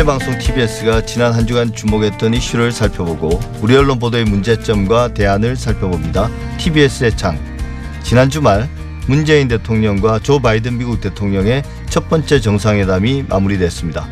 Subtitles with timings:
[0.00, 6.30] 국민의 방송 TBS가 지난 한 주간 주목했던 이슈를 살펴보고 우리 언론 보도의 문제점과 대안을 살펴봅니다.
[6.58, 7.38] TBS의 창.
[8.02, 8.68] 지난 주말
[9.06, 14.08] 문재인 대통령과 조 바이든 미국 대통령의 첫 번째 정상회담이 마무리됐습니다.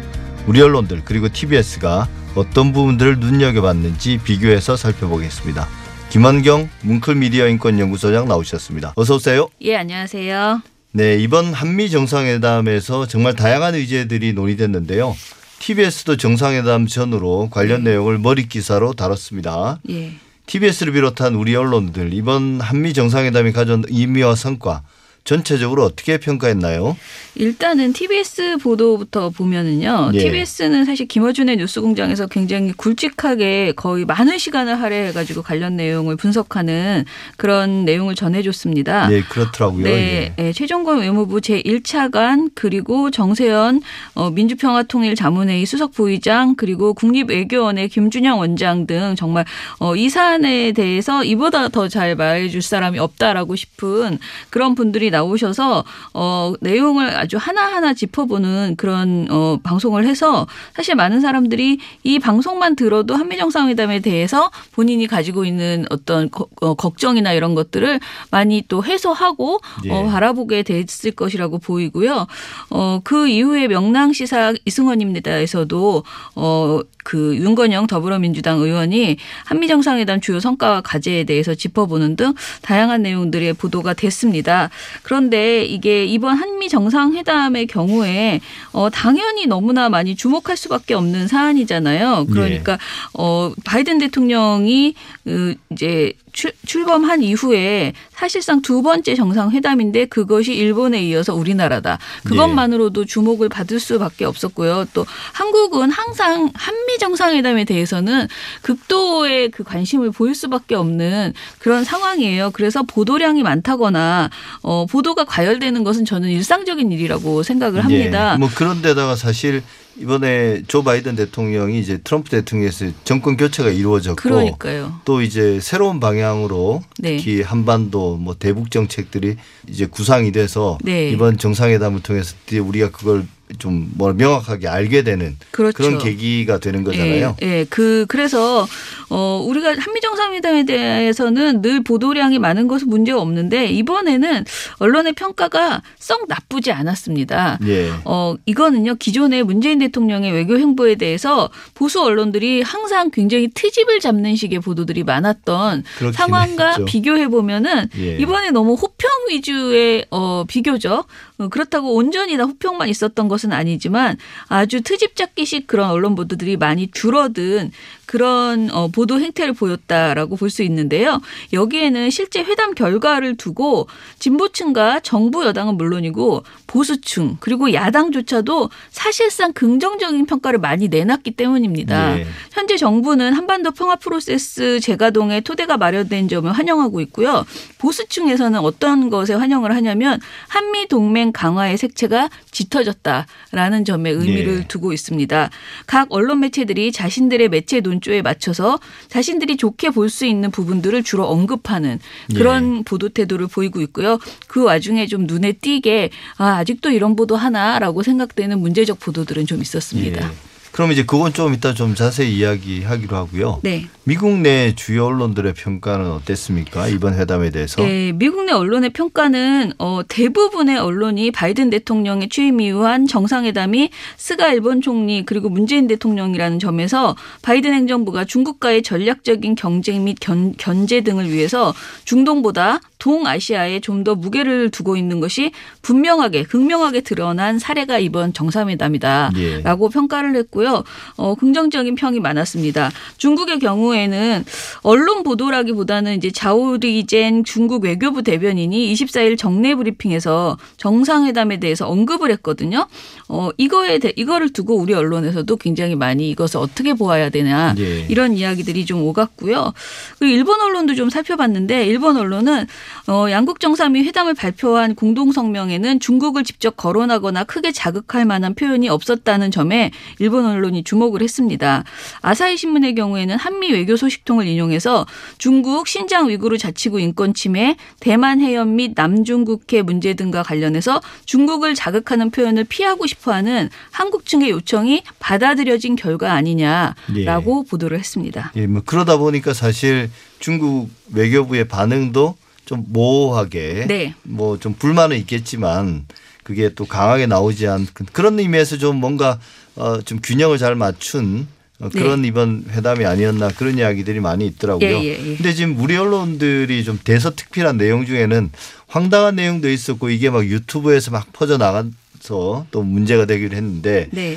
[0.46, 5.66] 우리 언론들 그리고 TBS가 어떤 부분들을 눈여겨봤는지 비교해서 살펴보겠습니다.
[6.10, 8.92] 김원경 뭉클미디어 인권연구소장 나오셨습니다.
[8.96, 9.48] 어서 오세요.
[9.62, 10.62] 예, 안녕하세요.
[10.92, 15.14] 네, 이번 한미 정상회담에서 정말 다양한 의제들이 논의됐는데요.
[15.60, 19.80] TBS도 정상회담 전으로 관련 내용을 머리 기사로 다뤘습니다.
[19.90, 20.12] 예.
[20.46, 24.82] TBS를 비롯한 우리 언론들 이번 한미 정상회담이 가져온 의미와 성과
[25.24, 26.96] 전체적으로 어떻게 평가했나요?
[27.38, 30.12] 일단은 TBS 보도부터 보면은요.
[30.14, 30.18] 예.
[30.18, 37.04] TBS는 사실 김어준의 뉴스공장에서 굉장히 굵직하게 거의 많은 시간을 할애해가지고 관련 내용을 분석하는
[37.36, 39.08] 그런 내용을 전해줬습니다.
[39.08, 39.84] 네, 그렇더라고요.
[39.84, 40.46] 네, 예.
[40.46, 43.82] 예, 최종건 외무부 제 1차관 그리고 정세현
[44.14, 49.44] 어, 민주평화통일자문회의 수석 부의장 그리고 국립외교원의 김준영 원장 등 정말
[49.80, 54.18] 어, 이 사안에 대해서 이보다 더 잘 말해줄 사람이 없다라고 싶은
[54.50, 61.78] 그런 분들이 나오셔서 어, 내용을 아주 하나하나 짚어보는 그런 어, 방송을 해서 사실 많은 사람들이
[62.02, 68.00] 이 방송만 들어도 한미 정상회담에 대해서 본인이 가지고 있는 어떤 거- 어, 걱정이나 이런 것들을
[68.30, 69.90] 많이 또 해소하고 예.
[69.90, 72.26] 어, 바라보게 됐을 것이라고 보이고요.
[72.70, 76.04] 어, 그 이후에 명랑시사 이승원입니다에서도
[76.36, 79.16] 어, 그 윤건영 더불어민주당 의원이
[79.46, 84.68] 한미 정상회담 주요 성과와 과제에 대해서 짚어보는 등 다양한 내용들의 보도가 됐습니다.
[85.02, 88.40] 그런데 이게 이번 한미 정상 회담의 경우에
[88.72, 92.26] 어, 당연히 너무나 많이 주목할 수밖에 없는 사안이잖아요.
[92.30, 92.78] 그러니까
[93.14, 101.34] 어, 바이든 대통령이 그 이제 출, 출범한 이후에 사실상 두 번째 정상회담인데 그것이 일본에 이어서
[101.34, 101.98] 우리나라다.
[102.22, 104.84] 그것만으로도 주목을 받을 수밖에 없었고요.
[104.94, 108.28] 또 한국은 항상 한미 정상회담에 대해서는
[108.62, 112.52] 극도의 그 관심을 보일 수밖에 없는 그런 상황이에요.
[112.52, 114.30] 그래서 보도량이 많다거나
[114.62, 118.34] 어, 보도가 과열되는 것은 저는 일상적인 일이라고 생각을 합니다.
[118.34, 118.38] 예.
[118.38, 119.64] 뭐 그런데다가 사실
[120.00, 125.00] 이번에 조 바이든 대통령이 이제 트럼프 대통령에서 정권 교체가 이루어졌고 그러니까요.
[125.04, 127.16] 또 이제 새로운 방향으로 네.
[127.16, 129.36] 특히 한반도 뭐 대북 정책들이
[129.68, 131.10] 이제 구상이 돼서 네.
[131.10, 133.26] 이번 정상회담을 통해서 우리가 그걸
[133.58, 135.82] 좀 뭐 명확하게 알게 되는 그렇죠.
[135.82, 137.36] 런 계기가 되는 거잖아요.
[137.42, 137.66] 예, 예.
[137.68, 138.66] 그 그래서
[139.10, 144.44] 어 우리가 한미 정상회담에 대해서는 늘 보도량이 많은 것은 문제가 없는데 이번에는
[144.78, 147.58] 언론의 평가가 썩 나쁘지 않았습니다.
[147.66, 147.92] 예.
[148.04, 154.60] 어 이거는요 기존의 문재인 대통령의 외교 행보에 대해서 보수 언론들이 항상 굉장히 트집을 잡는 식의
[154.60, 156.84] 보도들이 많았던 상황과 했죠.
[156.84, 158.16] 비교해 보면은 예.
[158.16, 161.04] 이번에 너무 호평 위주의 어 비교죠.
[161.38, 164.16] 어, 그렇다고 온전히 다 호평만 있었던 것은 아니지만
[164.48, 167.70] 아주 트집 잡기식 그런 언론 보도들이 많이 줄어든
[168.06, 171.20] 그런 어, 보도 행태를 보였다라고 볼 수 있는데요.
[171.52, 173.86] 여기에는 실제 회담 결과를 두고
[174.18, 182.20] 진보층과 정부 여당은 물론이고 보수층 그리고 야당조차도 사실상 긍정적인 평가를 많이 내놨기 때문입니다.
[182.20, 182.26] 예.
[182.58, 187.46] 현재 정부는 한반도 평화 프로세스 재가동에 토대가 마련된 점을 환영하고 있고요.
[187.78, 194.66] 보수층에서는 어떤 것에 환영을 하냐면 한미 동맹 강화의 색채가 짙어졌다라는 점에 의미를 예.
[194.66, 195.50] 두고 있습니다.
[195.86, 202.00] 각 언론 매체들이 자신들의 매체 논조에 맞춰서 자신들이 좋게 볼 수 있는 부분들을 주로 언급하는
[202.34, 204.18] 그런 보도 태도를 보이고 있고요.
[204.46, 206.08] 그 와중에 좀 눈에 띄게
[206.38, 210.24] 아, 아직도 이런 보도 하나라고 생각되는 문제적 보도들은 좀 있었습니다.
[210.24, 210.57] 예.
[210.78, 213.58] 그럼 이제 그건 좀 이따 좀 자세히 이야기하기로 하고요.
[213.64, 213.86] 네.
[214.04, 216.86] 미국 내 주요 언론들의 평가는 어땠습니까?
[216.86, 217.82] 이번 회담에 대해서.
[217.82, 224.52] 네, 미국 내 언론의 평가는 어, 대부분의 언론이 바이든 대통령의 취임 이후 한 정상회담이 스가
[224.52, 231.28] 일본 총리 그리고 문재인 대통령이라는 점에서 바이든 행정부가 중국과의 전략적인 경쟁 및 견, 견제 등을
[231.28, 231.74] 위해서
[232.04, 235.50] 중동보다 동아시아에 좀 더 무게를 두고 있는 것이
[235.82, 239.62] 분명하게 극명하게 드러난 사례가 이번 정상회담이다라고 예.
[239.92, 240.84] 평가를 했고요.
[241.16, 242.90] 어, 긍정적인 평이 많았습니다.
[243.16, 244.44] 중국의 경우에는
[244.82, 252.86] 언론 보도라기보다는 이제 자오리젠 중국 외교부 대변인이 24일 정례 브리핑에서 정상회담에 대해서 언급을 했거든요.
[253.28, 258.06] 어, 이거에 대, 이거를 두고 우리 언론에서도 굉장히 많이 이것을 어떻게 보아야 되냐 예.
[258.08, 259.72] 이런 이야기들이 좀 오갔고요.
[260.18, 262.66] 그리고 일본 언론도 좀 살펴봤는데 일본 언론은
[263.08, 269.50] 어, 양국 정상이 회담을 발표한 공동 성명에는 중국을 직접 거론하거나 크게 자극할 만한 표현이 없었다는
[269.50, 271.84] 점에 일본 언론이 주목을 했습니다.
[272.20, 275.06] 아사히 신문의 경우에는 한미 외교 소식통을 인용해서
[275.38, 282.30] 중국 신장 위구르 자치구 인권 침해, 대만 해협 및 남중국해 문제 등과 관련해서 중국을 자극하는
[282.30, 287.70] 표현을 피하고 싶어하는 한국 측의 요청이 받아들여진 결과 아니냐라고 예.
[287.70, 288.52] 보도를 했습니다.
[288.56, 292.36] 예, 뭐 그러다 보니까 사실 중국 외교부의 반응도
[292.68, 294.14] 좀 모호하게 네.
[294.24, 296.04] 뭐좀 불만은 있겠지만
[296.42, 299.40] 그게 또 강하게 나오지 않 그런 의미에서 좀 뭔가
[299.74, 301.48] 어좀 균형을 잘 맞춘
[301.80, 301.98] 어 네.
[301.98, 302.28] 그런 네.
[302.28, 304.86] 이번 회담이 아니었나 그런 이야기들이 많이 있더라고요.
[304.86, 305.36] 예, 예, 예.
[305.36, 308.50] 근데 지금 우리 언론들이 좀 대서특필한 내용 중에는
[308.86, 314.36] 황당한 내용도 있었고 이게 막 유튜브에서 막 퍼져 나가서 또 문제가 되기도 했는데 네.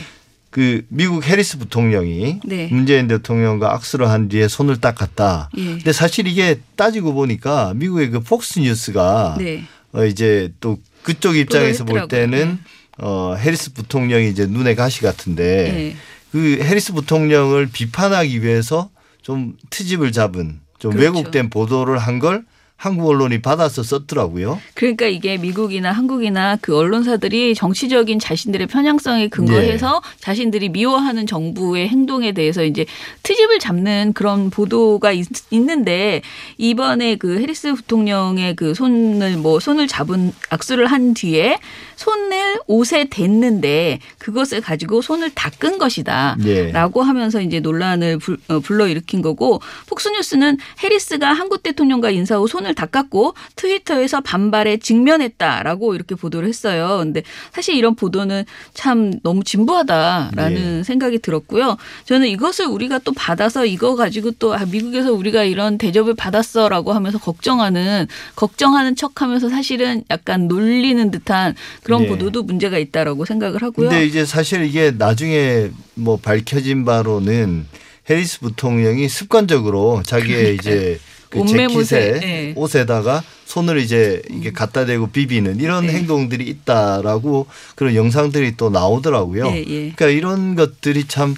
[0.52, 2.68] 그 미국 해리스 부통령이 네.
[2.72, 5.50] 문재인 대통령과 악수를 한 뒤에 손을 닦았다.
[5.58, 5.64] 예.
[5.64, 9.64] 근데 사실 이게 따지고 보니까 미국의 그 폭스 뉴스가 네.
[9.94, 12.58] 어 이제 또 그쪽 입장에서 볼 때는 네.
[12.98, 15.96] 어 해리스 부통령이 이제 눈에 가시 같은데 네.
[16.34, 18.90] 그 해리스 부통령을 비판하기 위해서
[19.22, 21.06] 좀 트집을 잡은 좀 그렇죠.
[21.18, 22.44] 왜곡된 보도를 한 걸
[22.82, 24.60] 한국 언론이 받아서 썼더라고요.
[24.74, 30.18] 그러니까 이게 미국이나 한국이나 그 언론사들이 정치적인 자신들의 편향성에 근거해서 네.
[30.20, 32.88] 자신들이 미워하는 정부의 행동에 대해서 이제
[33.22, 36.24] 트집을 잡는 그런 보도가 있, 는데
[36.58, 41.60] 이번에 그 해리스 부통령의 그 손을 뭐 손을 잡은 악수를 한 뒤에
[41.98, 47.08] 손을 옷에 댔는데 그것을 가지고 손을 닦은 것이다라고 네.
[47.08, 52.76] 하면서 이제 논란을 불, 어, 불러일으킨 거고 폭스뉴스는 해리스가 한국 대통령과 인사 후 손을 손을
[52.76, 57.00] 닦았고 트위터에서 반발에 직면했다라고 이렇게 보도를 했어요.
[57.00, 60.84] 근데 사실 이런 보도는 참 너무 진부하다라는 네.
[60.84, 61.78] 생각이 들었고요.
[62.06, 67.18] 저는 이것을 우리가 또 받아서 이거 가지고 또 아, 미국에서 우리가 이런 대접을 받았어라고 하면서
[67.20, 72.08] 걱정하는 걱정하는 척하면서 사실은 약간 놀리는 듯한 그런 네.
[72.08, 73.90] 보도도 문제가 있다라고 생각을 하고요.
[73.90, 77.68] 근데 이제 사실 이게 나중에 뭐 밝혀진 바로는
[78.10, 81.00] 해리스 부통령이 습관적으로 자기의 이제
[81.32, 82.54] 그 재킷에 네.
[82.56, 85.94] 옷에다가 손을 이제 이게 갖다 대고 비비는 이런 네.
[85.94, 89.46] 행동들이 있다라고 그런 영상들이 또 나오더라고요.
[89.46, 89.92] 네, 예.
[89.92, 91.34] 그러니까 이런 것들이 참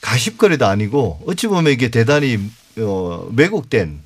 [0.00, 2.38] 가십거리도 아니고 어찌 보면 이게 대단히
[2.78, 4.00] 어, 왜곡된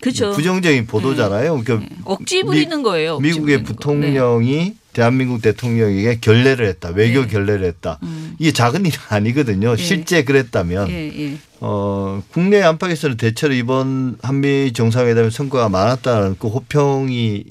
[0.00, 0.32] 그렇죠.
[0.32, 1.56] 부정적인 보도잖아요.
[1.56, 1.64] 네.
[1.64, 3.18] 그러니까 억지 부리는 거예요.
[3.18, 6.90] 미국의 부통령이 대한민국 대통령에게 결례를 했다.
[6.90, 7.28] 외교 네.
[7.28, 7.98] 결례를 했다.
[8.04, 8.23] 음.
[8.38, 9.76] 이게 작은 일은 아니거든요.
[9.76, 9.82] 네.
[9.82, 11.38] 실제 그랬다면 예, 예.
[11.60, 17.44] 어, 국내 안팎에서는 대체로 이번 한미 정상회담의 성과가 많았다는 그 호평이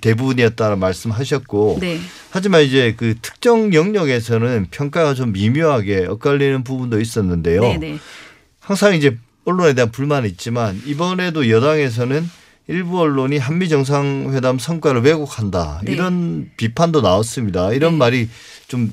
[0.00, 1.98] 대부분이었다는 말씀하셨고 네.
[2.30, 7.60] 하지만 이제 그 특정 영역에서는 평가가 좀 미묘하게 엇갈리는 부분도 있었는데요.
[7.60, 7.98] 네, 네.
[8.60, 12.28] 항상 이제 언론에 대한 불만이 있지만 이번에도 여당에서는
[12.68, 15.92] 일부 언론이 한미 정상회담 성과를 왜곡한다 네.
[15.92, 17.72] 이런 비판도 나왔습니다.
[17.72, 17.98] 이런 네.
[17.98, 18.28] 말이
[18.68, 18.90] 좀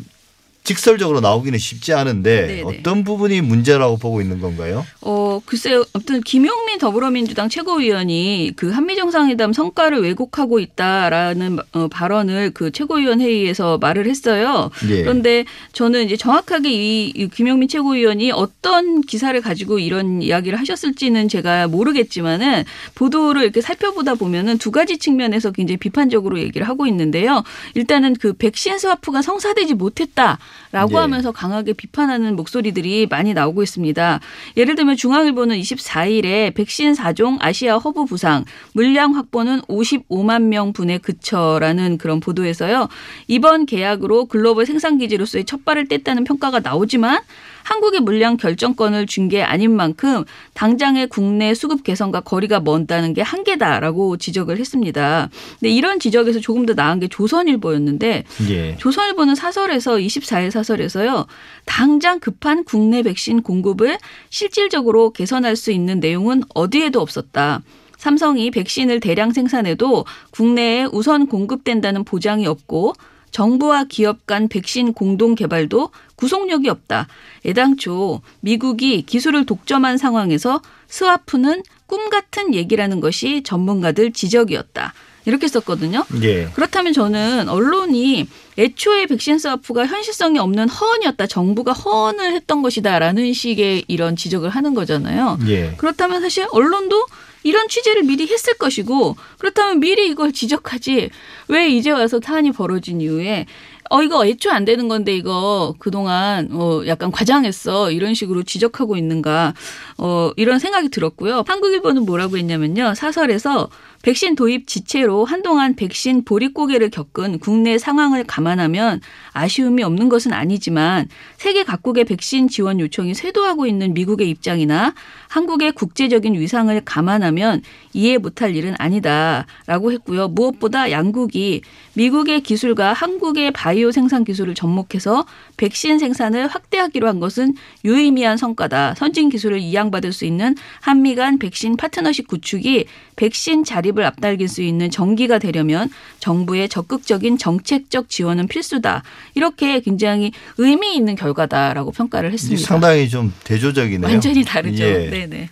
[0.65, 2.61] 직설적으로 나오기는 쉽지 않은데 네네.
[2.63, 4.85] 어떤 부분이 문제라고 보고 있는 건가요?
[5.01, 5.85] 어 글쎄요.
[5.93, 13.77] 아무튼 김용민 더불어민주당 최고위원이 그 한미 정상회담 성과를 왜곡하고 있다라는 어, 발언을 그 최고위원 회의에서
[13.77, 14.71] 말을 했어요.
[14.89, 15.03] 예.
[15.03, 22.63] 그런데 저는 이제 정확하게 이 김용민 최고위원이 어떤 기사를 가지고 이런 이야기를 하셨을지는 제가 모르겠지만은
[22.95, 27.43] 보도를 이렇게 살펴보다 보면은 두 가지 측면에서 굉장히 비판적으로 얘기를 하고 있는데요.
[27.75, 30.39] 일단은 그 백신 스와프가 성사되지 못했다.
[30.71, 30.97] 라고 예.
[30.97, 34.19] 하면서 강하게 비판하는 목소리들이 많이 나오고 있습니다.
[34.57, 41.97] 예를 들면 중앙일보는 24일에 백신 4종 아시아 허브 부상 물량 확보는 55만 명 분에 그쳐라는
[41.97, 42.89] 그런 보도에서요.
[43.27, 47.21] 이번 계약으로 글로벌 생산 기지로서의 첫 발을 뗐다는 평가가 나오지만
[47.65, 54.17] 한국의 물량 결정권을 준 게 아닌 만큼 당장의 국내 수급 개선과 거리가 먼다는 게 한계다라고
[54.17, 55.29] 지적을 했습니다.
[55.59, 58.77] 근데 이런 지적에서 조금 더 나은 게 조선일보였는데 예.
[58.77, 61.25] 조선일보는 사설에서 24일 사설에서요.
[61.65, 63.97] 당장 급한 국내 백신 공급을
[64.29, 67.63] 실질적으로 개선할 수 있는 내용은 어디에도 없었다.
[67.97, 72.93] 삼성이 백신을 대량 생산해도 국내에 우선 공급된다는 보장이 없고
[73.35, 77.09] 정부와 기업 간 백신 공동 개발도 구속력이 없다.
[77.45, 84.93] 애당초 미국이 기술을 독점한 상황에서 스와프는 꿈 같은 얘기라는 것이 전문가들 지적이었다.
[85.25, 86.05] 이렇게 썼거든요.
[86.21, 86.45] 예.
[86.53, 91.27] 그렇다면 저는 언론이 애초에 백신 스와프가 현실성이 없는 허언이었다.
[91.27, 95.39] 정부가 허언을 했던 것이다라는 식의 이런 지적을 하는 거잖아요.
[95.47, 95.73] 예.
[95.75, 97.05] 그렇다면 사실 언론도
[97.45, 101.11] 이런 취재를 미리 했을 것이고 그렇다면 미리 이걸 지적하지
[101.47, 103.45] 왜 이제 와서 사안이 벌어진 이후에
[103.91, 109.53] 어 이거 애초 안 되는 건데 이거 그동안 어 약간 과장했어 이런 식으로 지적하고 있는가
[109.99, 111.43] 어 이런 생각이 들었고요.
[111.45, 112.95] 한국일보는 뭐라고 했냐면요.
[112.95, 113.69] 사설에서
[114.05, 119.01] 백신 도입 지체로 한동안 백신 보릿고개를 겪은 국내 상황을 감안하면
[119.33, 121.07] 아쉬움이 없는 것은 아니지만
[121.37, 124.93] 세계 각국의 백신 지원 요청이 쇄도하고 있는 미국의 입장이나
[125.27, 130.27] 한국의 국제적인 위상을 감안하면 이해 못할 일은 아니다라고 했고요.
[130.27, 131.61] 무엇보다 양국이
[131.95, 135.25] 미국의 기술과 한국의 바이오 생산 기술을 접목해서
[135.57, 138.93] 백신 생산을 확대하기로 한 것은 유의미한 성과다.
[138.93, 142.85] 선진 기술을 이양받을 수 있는 한미 간 백신 파트너십 구축이
[143.15, 149.03] 백신 자립 을 앞당길 수 있는 전기가 되려면 정부의 적극적인 정책적 지원은 필수다.
[149.35, 152.67] 이렇게 굉장히 의미 있는 결과다라고 평가를 했습니다.
[152.67, 154.11] 상당히 좀 대조적이네요.
[154.11, 154.83] 완전히 다르죠.
[154.83, 155.09] 예.
[155.09, 155.49] 네네.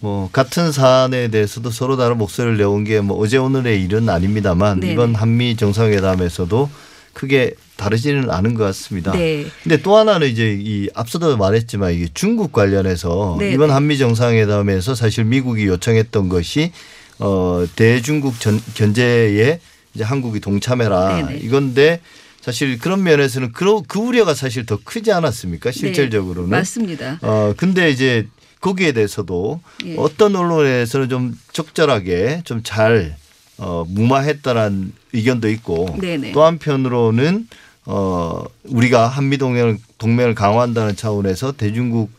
[0.00, 4.92] 뭐 같은 사안에 대해서도 서로 다른 목소리를 내온 게 뭐 어제 오늘의 일은 아닙니다만 네네.
[4.92, 6.70] 이번 한미 정상회담에서도
[7.12, 9.12] 크게 다르지는 않은 것 같습니다.
[9.12, 9.46] 네.
[9.62, 13.52] 근데 또 하나는 이제 이 앞서도 말했지만 이게 중국 관련해서 네네.
[13.52, 16.72] 이번 한미 정상회담에서 사실 미국이 요청했던 것이
[17.20, 19.60] 어 대중국 전, 견제에
[19.94, 21.40] 이제 한국이 동참해라 네네.
[21.40, 22.00] 이건데
[22.40, 27.18] 사실 그런 면에서는 그, 그 우려가 사실 더 크지 않았습니까 실질적으로는 네, 맞습니다.
[27.22, 28.26] 어 근데 이제
[28.60, 29.96] 거기에 대해서도 예.
[29.96, 33.16] 어떤 언론에서는 좀 적절하게 좀잘
[33.58, 36.32] 어, 무마했다는 의견도 있고 네네.
[36.32, 37.48] 또 한편으로는
[37.84, 42.10] 어 우리가 한미 동맹을 동맹을 강화한다는 차원에서 대중국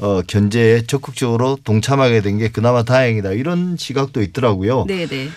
[0.00, 4.86] 어 견제에 적극적으로 동참하게 된 게 그나마 다행이다 이런 시각도 있더라고요.
[4.86, 5.28] 네네.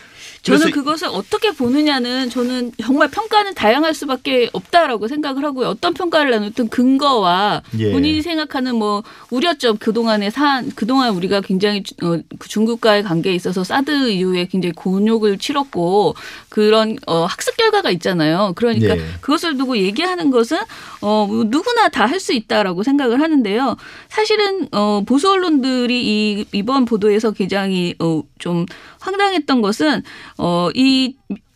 [0.42, 5.68] 저는 그것을 어떻게 보느냐는 저는 정말 평가는 다양할 수밖에 없다라고 생각을 하고요.
[5.68, 7.92] 어떤 평가를 나눴든 근거와 예.
[7.92, 13.64] 본인이 생각하는 뭐 우려점 그동안의 사안 그동안 우리가 굉장히 주- 어, 그 중국과의 관계에 있어서
[13.64, 16.16] 사드 이후에 굉장히 곤욕을 치렀고
[16.50, 18.54] 그런 어, 학습 결과가 있잖아요.
[18.56, 19.02] 그러니까 예.
[19.22, 20.58] 그것을 두고 얘기하는 것은
[21.02, 23.76] 어, 뭐 누구나 다 할 수 있다라고 생각을 하는데요.
[24.08, 28.66] 사실은 어, 보수 언론들이 이 이번 보도에서 굉장히 어, 좀
[29.00, 30.04] 황당했던 것은
[30.38, 31.16] 어, 이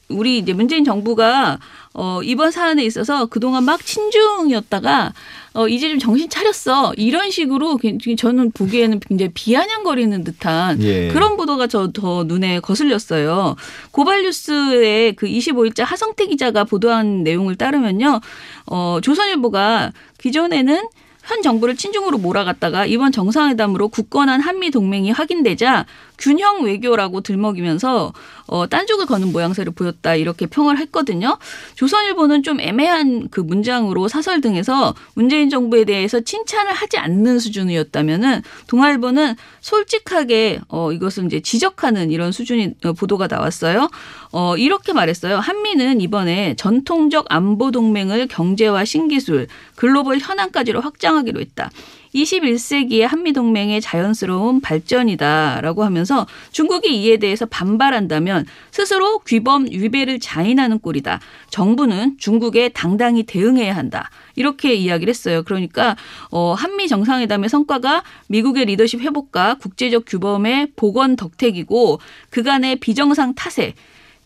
[0.10, 1.60] 우리 이제 문재인 정부가
[1.94, 5.14] 어, 이번 사안에 있어서 그동안 막 친중이었다가
[5.54, 6.94] 어, 이제 좀 정신 차렸어.
[6.96, 11.08] 이런 식으로 굉장히 저는 보기에는 굉장히 비아냥거리는 듯한 예.
[11.08, 13.56] 그런 보도가 저 더 눈에 거슬렸어요.
[13.92, 18.22] 고발뉴스의 그 25일자 하성태 기자가 보도한 내용을 따르면요.
[18.68, 20.84] 어, 조선일보가 기존에는
[21.24, 25.86] 현 정부를 친중으로 몰아갔다가 이번 정상회담으로 굳건한 한미 동맹이 확인되자
[26.18, 28.14] 균형 외교라고 들먹이면서
[28.48, 31.38] 어, 딴죽을 거는 모양새를 보였다 이렇게 평을 했거든요.
[31.76, 39.36] 조선일보는 좀 애매한 그 문장으로 사설 등에서 문재인 정부에 대해서 칭찬을 하지 않는 수준이었다면은 동아일보는
[39.62, 43.90] 솔직하게 어, 이것을 이제 지적하는 이런 수준의 어, 보도가 나왔어요.
[44.32, 45.38] 어, 이렇게 말했어요.
[45.38, 51.70] 한미는 이번에 전통적 안보 동맹을 경제와 신기술, 글로벌 현안까지로 확장하기로 했다.
[52.14, 61.20] 21세기의 한미동맹의 자연스러운 발전이다라고 하면서 중국이 이에 대해서 반발한다면 스스로 규범 위배를 자인하는 꼴이다.
[61.50, 64.10] 정부는 중국에 당당히 대응해야 한다.
[64.36, 65.44] 이렇게 이야기를 했어요.
[65.44, 65.96] 그러니까
[66.32, 72.00] 어, 한미 정상회담의 성과가 미국의 리더십 회복과 국제적 규범의 복원 덕택이고
[72.30, 73.74] 그간의 비정상 타세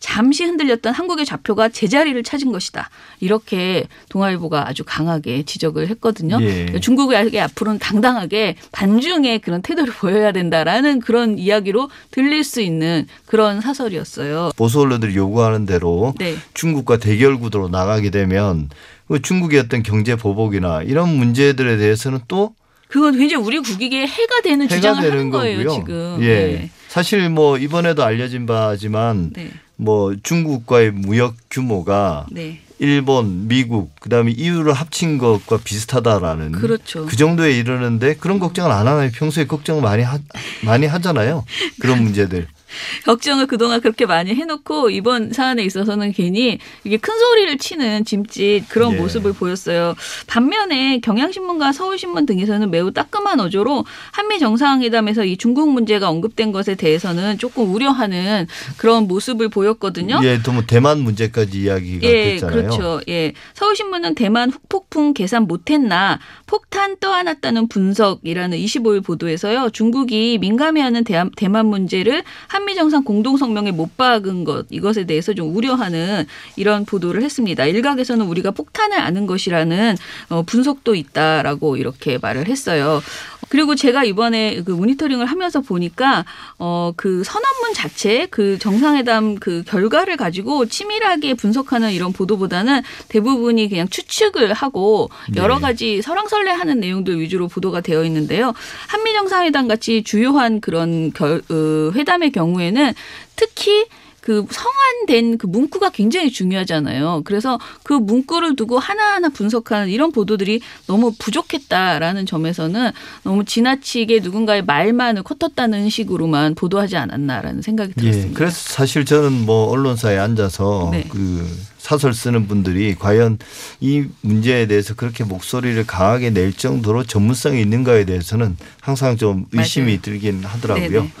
[0.02, 2.90] 잠시 흔들렸던 한국의 좌표가 제자리를 찾은 것이다.
[3.20, 6.38] 이렇게 동아일보가 아주 강하게 지적을 했거든요.
[6.42, 6.80] 예.
[6.80, 14.50] 중국에게 앞으로는 당당하게 반중의 그런 태도를 보여야 된다라는 그런 이야기로 들릴 수 있는 그런 사설이었어요.
[14.56, 16.34] 보수 언론들이 요구하는 대로 네.
[16.52, 18.70] 중국과 대결 구도로 나가게 되면
[19.06, 22.54] 그 중국의 어떤 경제 보복이나 이런 문제들에 대해서는 또
[22.88, 25.78] 그건 굉장히 우리 국익에 해가 되는 해가 주장을 되는 하는 거예요, 거고요.
[25.78, 26.18] 지금.
[26.22, 26.26] 예.
[26.26, 26.70] 네.
[26.88, 29.50] 사실 뭐 이번에도 알려진 바지만 네.
[29.76, 32.60] 뭐 중국과의 무역 규모가 네.
[32.78, 37.06] 일본, 미국, 그다음에 EU를 합친 것과 비슷하다라는 그렇죠.
[37.06, 39.08] 그 정도에 이르는데 그런 걱정을 안 하나요?
[39.14, 40.18] 평소에 걱정 많이 하,
[40.64, 41.44] 많이 하잖아요.
[41.80, 42.48] 그런 문제들.
[43.04, 48.92] 걱정을 그동안 그렇게 많이 해놓고 이번 사안에 있어서는 괜히 이게 큰 소리를 치는 짐짓 그런
[48.92, 48.96] 예.
[48.96, 49.94] 모습을 보였어요.
[50.26, 57.38] 반면에 경향신문과 서울신문 등에서는 매우 따끔한 어조로 한미 정상회담에서 이 중국 문제가 언급된 것에 대해서는
[57.38, 60.20] 조금 우려하는 그런 모습을 보였거든요.
[60.24, 62.56] 예, 또뭐 대만 문제까지 이야기가 예, 됐잖아요.
[62.56, 63.00] 그렇죠.
[63.08, 63.32] 예.
[63.54, 69.70] 서울신문은 대만 후폭풍 계산 못했나 폭탄 떠안았다는 분석이라는 25일 보도에서요.
[69.70, 71.04] 중국이 민감해하는
[71.36, 76.24] 대만 문제를 한미 정상 공동 성명에 못 박은 것 이것에 대해서 좀 우려하는
[76.56, 77.66] 이런 보도를 했습니다.
[77.66, 79.96] 일각에서는 우리가 폭탄을 아는 것이라는
[80.30, 83.02] 어, 분석도 있다라고 이렇게 말을 했어요.
[83.48, 86.24] 그리고 제가 이번에 그 모니터링을 하면서 보니까
[86.58, 93.88] 어 그 선언문 자체 그 정상회담 그 결과를 가지고 치밀하게 분석하는 이런 보도보다는 대부분이 그냥
[93.88, 95.62] 추측을 하고 여러 네.
[95.62, 98.52] 가지 설왕설래하는 내용들 위주로 보도가 되어 있는데요.
[98.88, 102.94] 한미 정상회담 같이 주요한 그런 결, 어, 회담의 경우 경우에는
[103.36, 103.86] 특히
[104.20, 107.22] 그 성안된 그 문구가 굉장히 중요하잖아요.
[107.24, 112.92] 그래서 그 문구를 두고 하나하나 분석하는 이런 보도들이 너무 부족했다라는 점에서는
[113.24, 118.30] 너무 지나치게 누군가의 말만을 컸었다는 식으로만 보도하지 않았나라는 생각이 들었습니다.
[118.30, 118.32] 예.
[118.32, 121.04] 그래서 사실 저는 뭐 언론사에 앉아서 네.
[121.08, 121.44] 그
[121.78, 123.38] 사설 쓰는 분들이 과연
[123.80, 130.00] 이 문제에 대해서 그렇게 목소리를 강하게 낼 정도로 전문성이 있는가에 대해서는 항상 좀 의심이 맞아요.
[130.00, 130.88] 들긴 하더라고요.
[130.88, 131.12] 네네.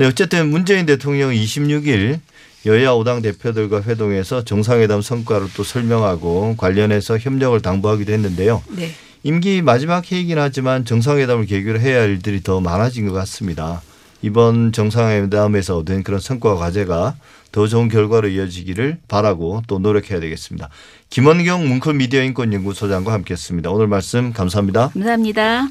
[0.00, 2.20] 네, 어쨌든 문재인 대통령 26일
[2.64, 8.62] 여야 5당 대표들과 회동해서 정상회담 성과를 또 설명하고 관련해서 협력을 당부하기도 했는데요.
[8.70, 8.92] 네.
[9.24, 13.82] 임기 마지막 회의긴 하지만 정상회담을 계기로 해야 할 일들이 더 많아진 것 같습니다.
[14.22, 17.16] 이번 정상회담에서 얻은 그런 성과 과제가
[17.52, 20.70] 더 좋은 결과로 이어지기를 바라고 또 노력해야 되겠습니다.
[21.10, 23.70] 김원경 뭉클 미디어 인권 연구소장과 함께했습니다.
[23.70, 24.92] 오늘 말씀 감사합니다.
[24.94, 25.68] 감사합니다.